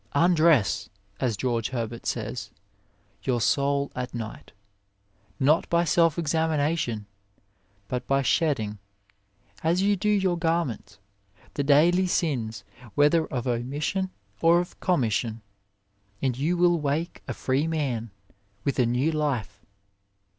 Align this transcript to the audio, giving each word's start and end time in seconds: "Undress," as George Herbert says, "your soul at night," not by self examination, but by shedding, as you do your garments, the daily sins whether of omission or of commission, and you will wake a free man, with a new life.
"Undress," 0.13 0.89
as 1.19 1.37
George 1.37 1.69
Herbert 1.69 2.07
says, 2.07 2.49
"your 3.21 3.39
soul 3.39 3.91
at 3.95 4.15
night," 4.15 4.51
not 5.39 5.69
by 5.69 5.83
self 5.83 6.17
examination, 6.17 7.05
but 7.87 8.07
by 8.07 8.23
shedding, 8.23 8.79
as 9.63 9.83
you 9.83 9.95
do 9.95 10.09
your 10.09 10.39
garments, 10.39 10.97
the 11.53 11.63
daily 11.63 12.07
sins 12.07 12.63
whether 12.95 13.27
of 13.27 13.45
omission 13.45 14.09
or 14.41 14.59
of 14.59 14.79
commission, 14.79 15.43
and 16.19 16.35
you 16.35 16.57
will 16.57 16.79
wake 16.79 17.21
a 17.27 17.33
free 17.35 17.67
man, 17.67 18.09
with 18.63 18.79
a 18.79 18.87
new 18.87 19.11
life. 19.11 19.63